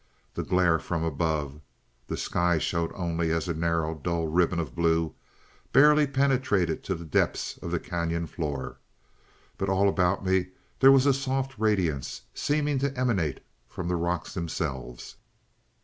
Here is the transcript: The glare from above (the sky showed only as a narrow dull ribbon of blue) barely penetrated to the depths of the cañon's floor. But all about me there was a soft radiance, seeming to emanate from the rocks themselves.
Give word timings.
The 0.33 0.41
glare 0.41 0.79
from 0.79 1.03
above 1.03 1.61
(the 2.07 2.17
sky 2.17 2.57
showed 2.57 2.91
only 2.95 3.29
as 3.31 3.47
a 3.47 3.53
narrow 3.53 3.93
dull 3.93 4.25
ribbon 4.25 4.57
of 4.59 4.73
blue) 4.73 5.13
barely 5.73 6.07
penetrated 6.07 6.83
to 6.85 6.95
the 6.95 7.05
depths 7.05 7.59
of 7.59 7.69
the 7.69 7.79
cañon's 7.79 8.31
floor. 8.31 8.79
But 9.59 9.69
all 9.69 9.87
about 9.87 10.25
me 10.25 10.47
there 10.79 10.91
was 10.91 11.05
a 11.05 11.13
soft 11.13 11.53
radiance, 11.59 12.23
seeming 12.33 12.79
to 12.79 12.99
emanate 12.99 13.41
from 13.67 13.87
the 13.87 13.95
rocks 13.95 14.33
themselves. 14.33 15.17